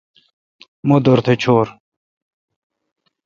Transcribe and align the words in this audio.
مہ 0.87 0.97
دورتھ 1.03 1.29
چھور۔ 1.41 1.67